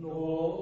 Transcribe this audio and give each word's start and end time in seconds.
no 0.00 0.56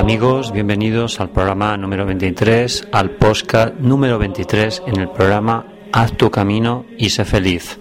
amigos, 0.00 0.50
bienvenidos 0.50 1.20
al 1.20 1.28
programa 1.28 1.76
número 1.76 2.06
23, 2.06 2.88
al 2.90 3.10
podcast 3.10 3.74
número 3.74 4.18
23 4.18 4.84
en 4.86 4.98
el 4.98 5.10
programa 5.10 5.66
Haz 5.92 6.16
tu 6.16 6.30
camino 6.30 6.86
y 6.96 7.10
sé 7.10 7.26
feliz, 7.26 7.78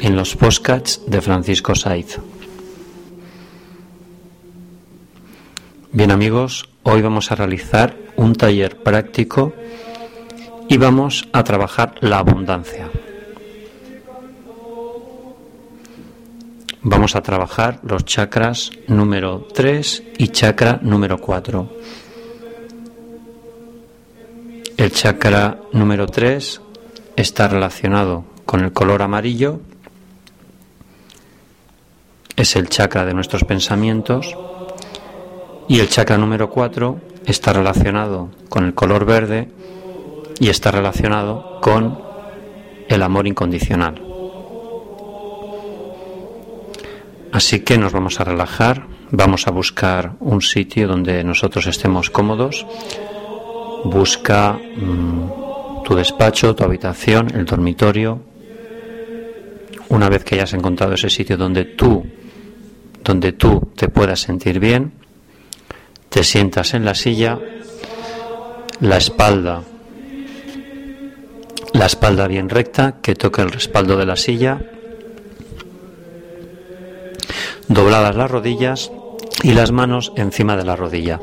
en 0.00 0.16
los 0.16 0.36
podcasts 0.36 1.00
de 1.06 1.22
Francisco 1.22 1.74
Saiz. 1.74 2.18
Bien 5.92 6.10
amigos, 6.10 6.68
hoy 6.82 7.00
vamos 7.00 7.32
a 7.32 7.36
realizar 7.36 7.96
un 8.16 8.34
taller 8.34 8.76
práctico 8.82 9.54
y 10.68 10.76
vamos 10.76 11.26
a 11.32 11.42
trabajar 11.42 11.94
la 12.00 12.18
abundancia. 12.18 12.89
Vamos 16.82 17.14
a 17.14 17.20
trabajar 17.20 17.78
los 17.82 18.06
chakras 18.06 18.70
número 18.86 19.46
3 19.52 20.02
y 20.16 20.28
chakra 20.28 20.78
número 20.80 21.18
4. 21.18 21.68
El 24.78 24.90
chakra 24.90 25.58
número 25.74 26.06
3 26.06 26.60
está 27.16 27.48
relacionado 27.48 28.24
con 28.46 28.64
el 28.64 28.72
color 28.72 29.02
amarillo, 29.02 29.60
es 32.34 32.56
el 32.56 32.70
chakra 32.70 33.04
de 33.04 33.12
nuestros 33.12 33.44
pensamientos, 33.44 34.34
y 35.68 35.80
el 35.80 35.88
chakra 35.90 36.16
número 36.16 36.48
4 36.48 36.98
está 37.26 37.52
relacionado 37.52 38.30
con 38.48 38.64
el 38.64 38.72
color 38.72 39.04
verde 39.04 39.50
y 40.38 40.48
está 40.48 40.70
relacionado 40.70 41.60
con 41.60 42.00
el 42.88 43.02
amor 43.02 43.26
incondicional. 43.26 44.09
Así 47.32 47.60
que 47.60 47.78
nos 47.78 47.92
vamos 47.92 48.18
a 48.20 48.24
relajar, 48.24 48.86
vamos 49.12 49.46
a 49.46 49.52
buscar 49.52 50.14
un 50.18 50.42
sitio 50.42 50.88
donde 50.88 51.22
nosotros 51.22 51.66
estemos 51.66 52.10
cómodos. 52.10 52.66
Busca 53.84 54.52
mm, 54.52 55.84
tu 55.84 55.94
despacho, 55.94 56.54
tu 56.56 56.64
habitación, 56.64 57.28
el 57.34 57.44
dormitorio. 57.44 58.20
Una 59.88 60.08
vez 60.08 60.24
que 60.24 60.34
hayas 60.34 60.54
encontrado 60.54 60.94
ese 60.94 61.08
sitio 61.08 61.36
donde 61.36 61.64
tú, 61.64 62.04
donde 63.04 63.32
tú 63.32 63.70
te 63.76 63.88
puedas 63.88 64.20
sentir 64.20 64.58
bien, 64.58 64.92
te 66.08 66.24
sientas 66.24 66.74
en 66.74 66.84
la 66.84 66.94
silla, 66.94 67.38
la 68.80 68.96
espalda, 68.96 69.62
la 71.72 71.86
espalda 71.86 72.26
bien 72.26 72.48
recta, 72.48 72.96
que 73.00 73.14
toque 73.14 73.42
el 73.42 73.52
respaldo 73.52 73.96
de 73.96 74.06
la 74.06 74.16
silla 74.16 74.60
dobladas 77.70 78.16
las 78.16 78.28
rodillas 78.28 78.90
y 79.44 79.52
las 79.52 79.70
manos 79.70 80.12
encima 80.16 80.56
de 80.56 80.64
la 80.64 80.74
rodilla. 80.74 81.20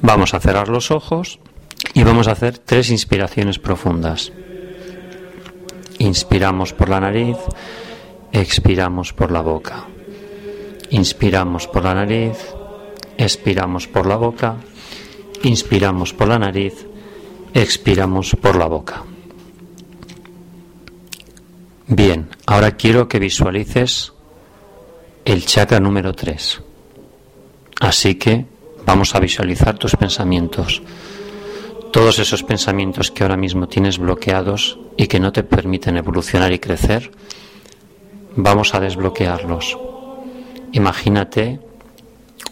Vamos 0.00 0.32
a 0.32 0.40
cerrar 0.40 0.68
los 0.68 0.90
ojos 0.90 1.38
y 1.92 2.02
vamos 2.02 2.28
a 2.28 2.32
hacer 2.32 2.56
tres 2.56 2.90
inspiraciones 2.90 3.58
profundas. 3.58 4.32
Inspiramos 5.98 6.72
por 6.72 6.88
la 6.88 6.98
nariz, 6.98 7.36
expiramos 8.32 9.12
por 9.12 9.30
la 9.30 9.42
boca. 9.42 9.84
Inspiramos 10.88 11.68
por 11.68 11.84
la 11.84 11.94
nariz, 11.94 12.38
expiramos 13.18 13.86
por 13.88 14.06
la 14.06 14.16
boca, 14.16 14.56
inspiramos 15.42 16.14
por 16.14 16.28
la 16.28 16.38
nariz, 16.38 16.86
expiramos 17.52 18.34
por 18.40 18.56
la 18.56 18.66
boca. 18.66 19.02
Bien, 21.86 22.30
ahora 22.46 22.76
quiero 22.76 23.08
que 23.08 23.18
visualices 23.18 24.14
el 25.24 25.46
chakra 25.46 25.78
número 25.78 26.12
3. 26.12 26.60
Así 27.80 28.16
que 28.16 28.46
vamos 28.84 29.14
a 29.14 29.20
visualizar 29.20 29.78
tus 29.78 29.96
pensamientos. 29.96 30.82
Todos 31.92 32.18
esos 32.18 32.42
pensamientos 32.42 33.10
que 33.10 33.22
ahora 33.22 33.36
mismo 33.36 33.68
tienes 33.68 33.98
bloqueados 33.98 34.78
y 34.96 35.06
que 35.06 35.20
no 35.20 35.32
te 35.32 35.42
permiten 35.42 35.96
evolucionar 35.96 36.52
y 36.52 36.58
crecer, 36.58 37.10
vamos 38.34 38.74
a 38.74 38.80
desbloquearlos. 38.80 39.78
Imagínate 40.72 41.60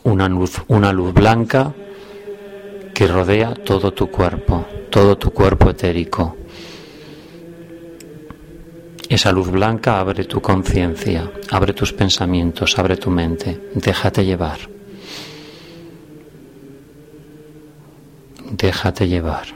una 0.05 0.29
luz, 0.29 0.63
una 0.69 0.93
luz 0.93 1.13
blanca 1.13 1.75
que 2.95 3.07
rodea 3.07 3.55
todo 3.55 3.93
tu 3.93 4.11
cuerpo, 4.11 4.67
todo 4.91 5.17
tu 5.17 5.31
cuerpo 5.33 5.71
etérico. 5.71 6.37
Esa 9.21 9.33
luz 9.33 9.51
blanca 9.51 10.01
abre 10.01 10.25
tu 10.25 10.41
conciencia, 10.41 11.31
abre 11.51 11.75
tus 11.75 11.93
pensamientos, 11.93 12.79
abre 12.79 12.97
tu 12.97 13.11
mente. 13.11 13.61
Déjate 13.75 14.25
llevar. 14.25 14.61
Déjate 18.51 19.09
llevar. 19.09 19.49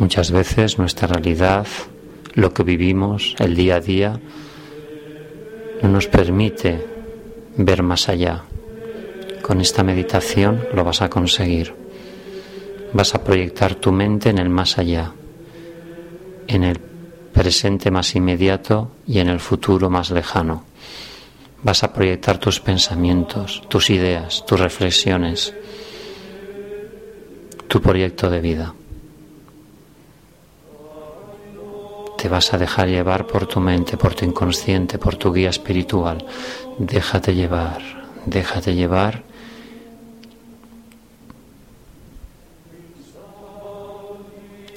Muchas 0.00 0.32
veces 0.32 0.76
nuestra 0.76 1.06
realidad, 1.06 1.68
lo 2.34 2.52
que 2.52 2.64
vivimos, 2.64 3.36
el 3.38 3.54
día 3.54 3.76
a 3.76 3.80
día, 3.80 4.20
no 5.82 5.88
nos 5.88 6.08
permite 6.08 6.84
ver 7.56 7.84
más 7.84 8.08
allá. 8.08 8.42
Con 9.40 9.60
esta 9.60 9.84
meditación 9.84 10.66
lo 10.74 10.82
vas 10.82 11.00
a 11.00 11.08
conseguir 11.08 11.85
vas 12.92 13.14
a 13.14 13.22
proyectar 13.22 13.74
tu 13.74 13.92
mente 13.92 14.30
en 14.30 14.38
el 14.38 14.48
más 14.48 14.78
allá, 14.78 15.12
en 16.46 16.64
el 16.64 16.78
presente 17.32 17.90
más 17.90 18.14
inmediato 18.14 18.92
y 19.06 19.18
en 19.18 19.28
el 19.28 19.40
futuro 19.40 19.90
más 19.90 20.10
lejano. 20.10 20.64
Vas 21.62 21.82
a 21.82 21.92
proyectar 21.92 22.38
tus 22.38 22.60
pensamientos, 22.60 23.62
tus 23.68 23.90
ideas, 23.90 24.44
tus 24.46 24.58
reflexiones, 24.58 25.54
tu 27.68 27.80
proyecto 27.80 28.30
de 28.30 28.40
vida. 28.40 28.74
Te 32.16 32.28
vas 32.28 32.54
a 32.54 32.58
dejar 32.58 32.88
llevar 32.88 33.26
por 33.26 33.46
tu 33.46 33.60
mente, 33.60 33.96
por 33.96 34.14
tu 34.14 34.24
inconsciente, 34.24 34.98
por 34.98 35.16
tu 35.16 35.32
guía 35.32 35.50
espiritual. 35.50 36.24
Déjate 36.78 37.34
llevar, 37.34 37.82
déjate 38.24 38.74
llevar 38.74 39.22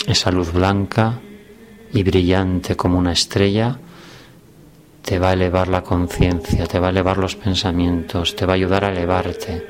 esa 0.09 0.31
luz 0.31 0.51
blanca 0.51 1.19
y 1.93 2.01
brillante 2.01 2.75
como 2.75 2.97
una 2.97 3.13
estrella 3.13 3.77
te 5.03 5.19
va 5.19 5.29
a 5.29 5.33
elevar 5.33 5.67
la 5.67 5.83
conciencia, 5.83 6.65
te 6.65 6.79
va 6.79 6.87
a 6.87 6.89
elevar 6.89 7.17
los 7.17 7.35
pensamientos, 7.35 8.35
te 8.35 8.45
va 8.45 8.53
a 8.53 8.55
ayudar 8.55 8.85
a 8.85 8.91
elevarte, 8.91 9.65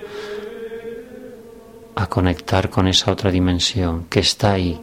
a 1.95 2.07
conectar 2.07 2.69
con 2.69 2.87
esa 2.87 3.11
otra 3.11 3.31
dimensión 3.31 4.05
que 4.09 4.21
está 4.21 4.53
ahí, 4.53 4.79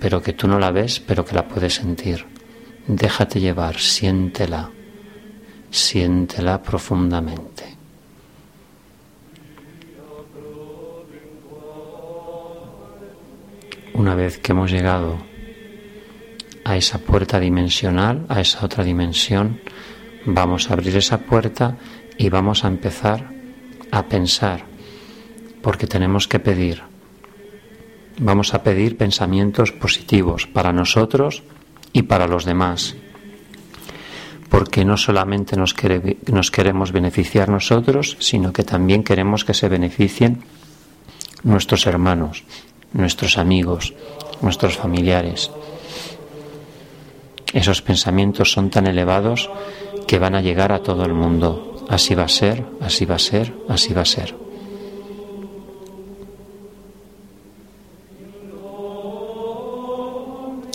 pero 0.00 0.22
que 0.22 0.34
tú 0.34 0.48
no 0.48 0.58
la 0.58 0.70
ves, 0.70 1.00
pero 1.00 1.24
que 1.24 1.34
la 1.34 1.48
puedes 1.48 1.74
sentir. 1.74 2.24
Déjate 2.86 3.40
llevar, 3.40 3.78
siéntela, 3.78 4.70
siéntela 5.70 6.62
profundamente. 6.62 7.73
Una 14.04 14.16
vez 14.16 14.36
que 14.36 14.52
hemos 14.52 14.70
llegado 14.70 15.16
a 16.62 16.76
esa 16.76 16.98
puerta 16.98 17.40
dimensional, 17.40 18.26
a 18.28 18.42
esa 18.42 18.62
otra 18.66 18.84
dimensión, 18.84 19.62
vamos 20.26 20.68
a 20.68 20.74
abrir 20.74 20.94
esa 20.98 21.22
puerta 21.22 21.78
y 22.18 22.28
vamos 22.28 22.66
a 22.66 22.68
empezar 22.68 23.30
a 23.90 24.02
pensar, 24.04 24.66
porque 25.62 25.86
tenemos 25.86 26.28
que 26.28 26.38
pedir. 26.38 26.82
Vamos 28.18 28.52
a 28.52 28.62
pedir 28.62 28.98
pensamientos 28.98 29.72
positivos 29.72 30.46
para 30.48 30.70
nosotros 30.70 31.42
y 31.94 32.02
para 32.02 32.28
los 32.28 32.44
demás, 32.44 32.96
porque 34.50 34.84
no 34.84 34.98
solamente 34.98 35.56
nos, 35.56 35.72
queremos 35.72 36.92
beneficiar 36.92 37.48
nosotros, 37.48 38.18
sino 38.20 38.52
que 38.52 38.64
también 38.64 39.02
queremos 39.02 39.46
que 39.46 39.54
se 39.54 39.70
beneficien 39.70 40.44
nuestros 41.42 41.86
hermanos, 41.86 42.44
nuestros 42.94 43.36
amigos, 43.36 43.92
nuestros 44.40 44.76
familiares. 44.76 45.50
Esos 47.52 47.82
pensamientos 47.82 48.50
son 48.50 48.70
tan 48.70 48.86
elevados 48.86 49.50
que 50.06 50.18
van 50.18 50.34
a 50.34 50.40
llegar 50.40 50.72
a 50.72 50.82
todo 50.82 51.04
el 51.04 51.12
mundo. 51.12 51.84
Así 51.88 52.14
va 52.14 52.24
a 52.24 52.28
ser, 52.28 52.64
así 52.80 53.04
va 53.04 53.16
a 53.16 53.18
ser, 53.18 53.52
así 53.68 53.92
va 53.92 54.02
a 54.02 54.06
ser. 54.06 54.34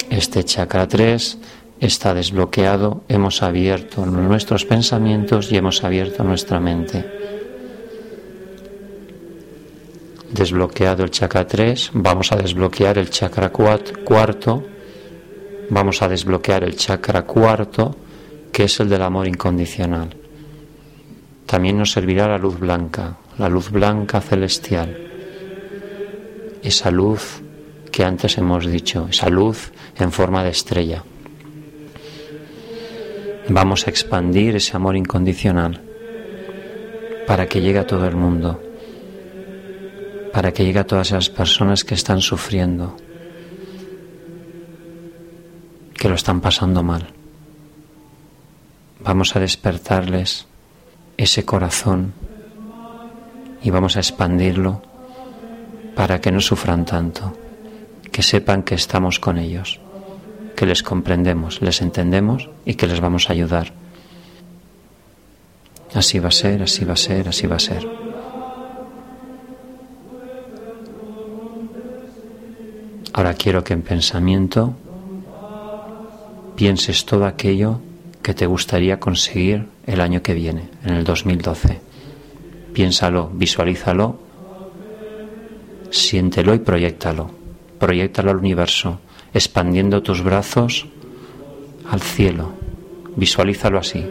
Este 0.10 0.44
chakra 0.44 0.88
3 0.88 1.38
está 1.80 2.14
desbloqueado, 2.14 3.04
hemos 3.08 3.42
abierto 3.42 4.06
nuestros 4.06 4.66
pensamientos 4.66 5.52
y 5.52 5.58
hemos 5.58 5.84
abierto 5.84 6.24
nuestra 6.24 6.60
mente. 6.60 7.19
Desbloqueado 10.32 11.04
el 11.04 11.12
chakra 11.12 11.46
3, 11.46 11.92
vamos 11.94 12.32
a 12.32 12.36
desbloquear 12.36 12.98
el 12.98 13.10
chakra 13.10 13.50
cuarto 13.52 14.64
vamos 15.70 16.02
a 16.02 16.08
desbloquear 16.08 16.64
el 16.64 16.76
chakra 16.76 17.24
cuarto, 17.24 17.96
que 18.52 18.64
es 18.64 18.80
el 18.80 18.90
del 18.90 19.02
amor 19.02 19.28
incondicional. 19.28 20.16
También 21.46 21.78
nos 21.78 21.92
servirá 21.92 22.28
la 22.28 22.38
luz 22.38 22.60
blanca, 22.60 23.18
la 23.38 23.50
luz 23.50 23.72
blanca 23.72 24.22
celestial. 24.22 24.98
Esa 26.62 26.92
luz 26.92 27.42
que 27.92 28.04
antes 28.04 28.38
hemos 28.38 28.66
dicho, 28.66 29.08
esa 29.10 29.30
luz 29.30 29.72
en 29.98 30.12
forma 30.12 30.44
de 30.44 30.50
estrella. 30.50 31.04
Vamos 33.50 33.88
a 33.88 33.90
expandir 33.90 34.56
ese 34.56 34.76
amor 34.76 34.96
incondicional 34.96 35.82
para 37.26 37.48
que 37.48 37.62
llegue 37.62 37.80
a 37.80 37.88
todo 37.88 38.08
el 38.08 38.16
mundo, 38.16 38.62
para 40.40 40.54
que 40.54 40.64
llegue 40.64 40.80
a 40.80 40.88
todas 40.88 41.08
esas 41.08 41.30
personas 41.30 41.84
que 41.84 41.96
están 41.96 42.22
sufriendo, 42.22 42.96
que 45.98 46.08
lo 46.08 46.16
están 46.16 46.40
pasando 46.40 46.82
mal. 46.82 47.12
Vamos 49.04 49.36
a 49.36 49.42
despertarles 49.42 50.48
ese 51.18 51.44
corazón 51.44 52.14
y 53.62 53.70
vamos 53.70 53.98
a 53.98 54.00
expandirlo 54.00 54.82
para 55.94 56.22
que 56.22 56.32
no 56.32 56.40
sufran 56.40 56.86
tanto, 56.86 57.38
que 58.10 58.24
sepan 58.24 58.64
que 58.64 58.76
estamos 58.76 59.20
con 59.20 59.38
ellos, 59.38 59.82
que 60.56 60.66
les 60.66 60.84
comprendemos, 60.84 61.62
les 61.62 61.82
entendemos 61.82 62.50
y 62.64 62.76
que 62.76 62.88
les 62.88 63.02
vamos 63.02 63.30
a 63.30 63.34
ayudar. 63.34 63.74
Así 65.94 66.18
va 66.18 66.30
a 66.30 66.32
ser, 66.32 66.64
así 66.64 66.86
va 66.86 66.94
a 66.94 66.96
ser, 66.96 67.28
así 67.28 67.46
va 67.46 67.58
a 67.58 67.60
ser. 67.60 68.09
Ahora 73.20 73.34
quiero 73.34 73.66
que 73.66 73.74
en 73.74 73.82
pensamiento 73.82 74.78
pienses 76.56 77.04
todo 77.04 77.26
aquello 77.26 77.82
que 78.24 78.34
te 78.34 78.46
gustaría 78.46 78.98
conseguir 78.98 79.68
el 79.86 80.00
año 80.00 80.24
que 80.24 80.34
viene, 80.34 80.70
en 80.86 80.94
el 80.94 81.04
2012. 81.04 81.82
Piénsalo, 82.72 83.30
visualízalo, 83.34 84.22
siéntelo 85.92 86.54
y 86.54 86.60
proyectalo. 86.60 87.30
Proyectalo 87.78 88.32
al 88.32 88.38
universo, 88.38 89.02
expandiendo 89.34 90.02
tus 90.02 90.24
brazos 90.24 90.88
al 91.92 92.00
cielo. 92.00 92.54
Visualízalo 93.18 93.80
así. 93.80 94.02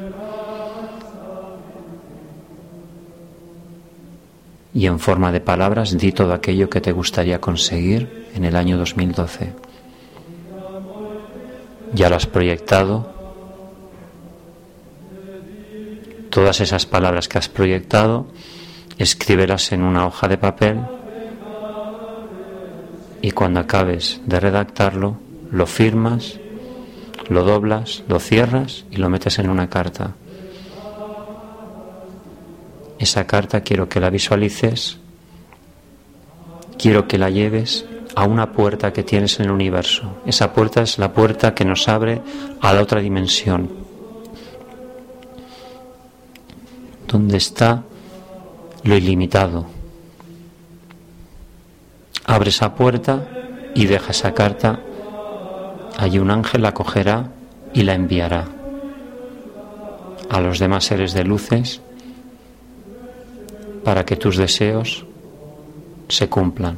Y 4.78 4.86
en 4.86 4.98
forma 5.00 5.32
de 5.32 5.40
palabras 5.40 5.98
di 5.98 6.12
todo 6.12 6.32
aquello 6.32 6.70
que 6.70 6.80
te 6.80 6.92
gustaría 6.92 7.40
conseguir 7.40 8.30
en 8.34 8.44
el 8.44 8.54
año 8.54 8.78
2012 8.78 9.68
ya 11.92 12.08
lo 12.08 12.16
has 12.16 12.26
proyectado. 12.26 13.12
Todas 16.30 16.60
esas 16.60 16.86
palabras 16.86 17.28
que 17.28 17.38
has 17.38 17.48
proyectado, 17.48 18.26
escríbelas 18.98 19.72
en 19.72 19.82
una 19.82 20.06
hoja 20.06 20.28
de 20.28 20.38
papel 20.38 20.80
y 23.22 23.32
cuando 23.32 23.60
acabes 23.60 24.20
de 24.26 24.38
redactarlo, 24.38 25.16
lo 25.50 25.66
firmas, 25.66 26.38
lo 27.28 27.42
doblas, 27.42 28.04
lo 28.08 28.20
cierras 28.20 28.84
y 28.90 28.96
lo 28.96 29.08
metes 29.08 29.38
en 29.38 29.50
una 29.50 29.68
carta. 29.68 30.14
Esa 32.98 33.26
carta 33.26 33.60
quiero 33.60 33.88
que 33.88 34.00
la 34.00 34.10
visualices, 34.10 34.98
quiero 36.78 37.06
que 37.06 37.18
la 37.18 37.30
lleves 37.30 37.86
a 38.14 38.24
una 38.24 38.52
puerta 38.52 38.92
que 38.92 39.04
tienes 39.04 39.38
en 39.38 39.46
el 39.46 39.52
universo. 39.52 40.20
Esa 40.26 40.52
puerta 40.52 40.82
es 40.82 40.98
la 40.98 41.12
puerta 41.12 41.54
que 41.54 41.64
nos 41.64 41.88
abre 41.88 42.20
a 42.60 42.72
la 42.72 42.82
otra 42.82 43.00
dimensión, 43.00 43.70
donde 47.06 47.36
está 47.36 47.84
lo 48.82 48.96
ilimitado. 48.96 49.66
Abre 52.24 52.50
esa 52.50 52.74
puerta 52.74 53.28
y 53.74 53.86
deja 53.86 54.10
esa 54.10 54.34
carta. 54.34 54.80
Allí 55.96 56.18
un 56.18 56.30
ángel 56.30 56.62
la 56.62 56.74
cogerá 56.74 57.30
y 57.72 57.82
la 57.82 57.94
enviará 57.94 58.46
a 60.28 60.40
los 60.40 60.58
demás 60.58 60.84
seres 60.84 61.12
de 61.12 61.24
luces 61.24 61.80
para 63.88 64.04
que 64.04 64.16
tus 64.16 64.36
deseos 64.36 65.06
se 66.08 66.28
cumplan 66.28 66.76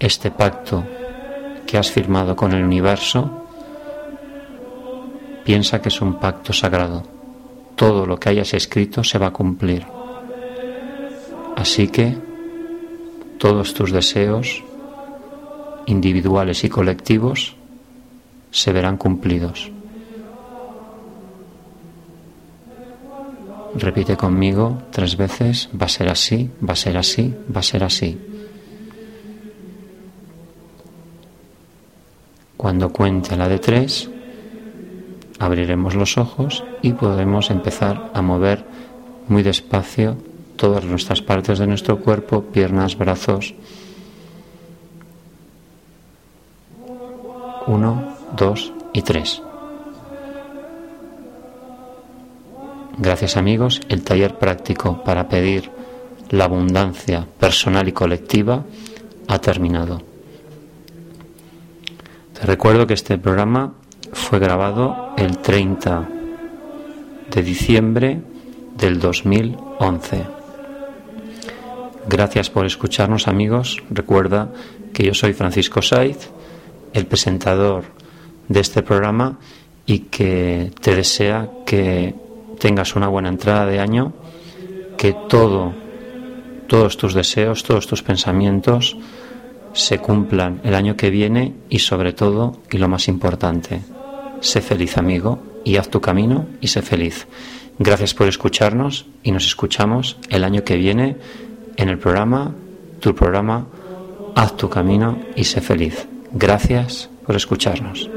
este 0.00 0.32
pacto 0.32 0.82
que 1.68 1.78
has 1.78 1.88
firmado 1.88 2.34
con 2.34 2.50
el 2.50 2.64
universo, 2.64 3.46
piensa 5.44 5.80
que 5.80 5.90
es 5.90 6.00
un 6.00 6.18
pacto 6.18 6.52
sagrado. 6.52 7.04
Todo 7.76 8.06
lo 8.06 8.18
que 8.18 8.30
hayas 8.30 8.54
escrito 8.54 9.04
se 9.04 9.18
va 9.18 9.28
a 9.28 9.32
cumplir. 9.32 9.86
Así 11.54 11.86
que 11.86 12.18
todos 13.38 13.74
tus 13.74 13.92
deseos, 13.92 14.64
individuales 15.86 16.64
y 16.64 16.68
colectivos, 16.68 17.54
se 18.50 18.72
verán 18.72 18.96
cumplidos. 18.96 19.70
Repite 23.78 24.16
conmigo 24.16 24.82
tres 24.90 25.16
veces, 25.16 25.68
va 25.70 25.86
a 25.86 25.88
ser 25.88 26.08
así, 26.08 26.50
va 26.66 26.72
a 26.72 26.76
ser 26.76 26.96
así, 26.96 27.32
va 27.54 27.60
a 27.60 27.62
ser 27.62 27.84
así. 27.84 28.18
Cuando 32.56 32.90
cuente 32.92 33.36
la 33.36 33.48
de 33.48 33.60
tres, 33.60 34.10
abriremos 35.38 35.94
los 35.94 36.18
ojos 36.18 36.64
y 36.82 36.92
podremos 36.92 37.50
empezar 37.50 38.10
a 38.14 38.20
mover 38.20 38.64
muy 39.28 39.44
despacio 39.44 40.16
todas 40.56 40.84
nuestras 40.84 41.22
partes 41.22 41.60
de 41.60 41.68
nuestro 41.68 42.00
cuerpo, 42.00 42.42
piernas, 42.42 42.98
brazos. 42.98 43.54
Uno, 47.68 48.16
dos 48.36 48.72
y 48.92 49.02
tres. 49.02 49.40
Gracias 53.00 53.36
amigos, 53.36 53.80
el 53.88 54.02
taller 54.02 54.38
práctico 54.38 55.04
para 55.04 55.28
pedir 55.28 55.70
la 56.30 56.44
abundancia 56.44 57.28
personal 57.38 57.86
y 57.86 57.92
colectiva 57.92 58.64
ha 59.28 59.38
terminado. 59.38 60.02
Te 62.34 62.44
recuerdo 62.44 62.88
que 62.88 62.94
este 62.94 63.16
programa 63.16 63.74
fue 64.12 64.40
grabado 64.40 65.14
el 65.16 65.38
30 65.38 66.08
de 67.30 67.42
diciembre 67.42 68.20
del 68.76 68.98
2011. 68.98 70.26
Gracias 72.08 72.50
por 72.50 72.66
escucharnos 72.66 73.28
amigos. 73.28 73.80
Recuerda 73.90 74.50
que 74.92 75.04
yo 75.04 75.14
soy 75.14 75.34
Francisco 75.34 75.82
Saiz, 75.82 76.30
el 76.92 77.06
presentador 77.06 77.84
de 78.48 78.58
este 78.58 78.82
programa 78.82 79.38
y 79.86 80.00
que 80.00 80.72
te 80.80 80.96
desea 80.96 81.48
que 81.64 82.27
tengas 82.58 82.96
una 82.96 83.08
buena 83.08 83.28
entrada 83.28 83.66
de 83.66 83.80
año, 83.80 84.12
que 84.96 85.14
todo, 85.28 85.72
todos 86.66 86.96
tus 86.96 87.14
deseos, 87.14 87.62
todos 87.62 87.86
tus 87.86 88.02
pensamientos 88.02 88.96
se 89.72 89.98
cumplan 89.98 90.60
el 90.64 90.74
año 90.74 90.96
que 90.96 91.10
viene 91.10 91.54
y 91.68 91.78
sobre 91.78 92.12
todo, 92.12 92.60
y 92.70 92.78
lo 92.78 92.88
más 92.88 93.08
importante, 93.08 93.80
sé 94.40 94.60
feliz 94.60 94.98
amigo 94.98 95.38
y 95.64 95.76
haz 95.76 95.88
tu 95.88 96.00
camino 96.00 96.46
y 96.60 96.68
sé 96.68 96.82
feliz. 96.82 97.26
Gracias 97.78 98.12
por 98.12 98.26
escucharnos 98.26 99.06
y 99.22 99.30
nos 99.30 99.46
escuchamos 99.46 100.16
el 100.30 100.42
año 100.42 100.64
que 100.64 100.76
viene 100.76 101.16
en 101.76 101.88
el 101.88 101.98
programa, 101.98 102.54
tu 103.00 103.14
programa, 103.14 103.66
haz 104.34 104.56
tu 104.56 104.68
camino 104.68 105.18
y 105.36 105.44
sé 105.44 105.60
feliz. 105.60 106.08
Gracias 106.32 107.08
por 107.24 107.36
escucharnos. 107.36 108.10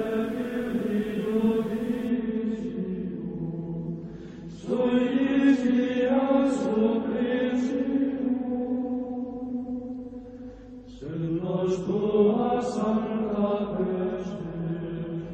Dominus 11.52 11.80
tua 11.86 12.62
sancta 12.62 13.76
peste, 13.76 14.36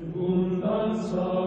abundanza 0.10 1.47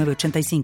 906985. 0.05 0.63